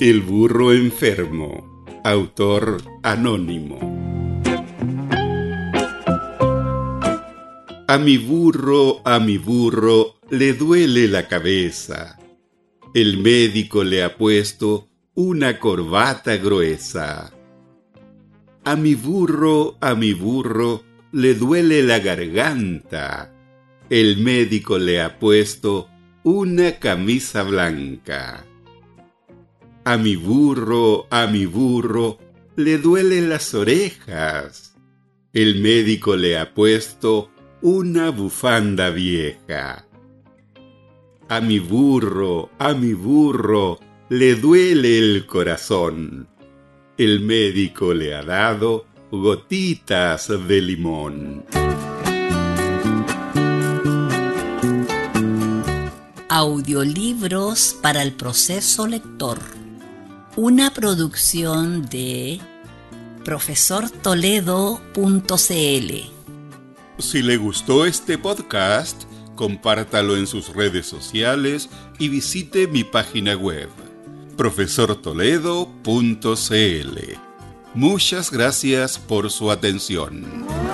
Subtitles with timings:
[0.00, 1.84] El burro enfermo.
[2.04, 3.78] Autor anónimo.
[7.86, 12.18] A mi burro, a mi burro, le duele la cabeza.
[12.94, 17.34] El médico le ha puesto una corbata gruesa.
[18.64, 20.82] A mi burro, a mi burro,
[21.12, 23.34] le duele la garganta.
[23.90, 25.90] El médico le ha puesto
[26.22, 28.46] una camisa blanca.
[29.84, 32.18] A mi burro, a mi burro,
[32.56, 34.74] le duelen las orejas.
[35.32, 37.30] El médico le ha puesto
[37.62, 39.86] una bufanda vieja.
[41.28, 43.78] A mi burro, a mi burro,
[44.10, 46.28] le duele el corazón.
[46.98, 51.44] El médico le ha dado gotitas de limón.
[56.28, 59.59] Audiolibros para el proceso lector.
[60.36, 62.40] Una producción de
[63.24, 65.94] profesortoledo.cl.
[66.98, 69.02] Si le gustó este podcast,
[69.34, 73.70] compártalo en sus redes sociales y visite mi página web,
[74.36, 76.98] profesortoledo.cl.
[77.74, 80.69] Muchas gracias por su atención.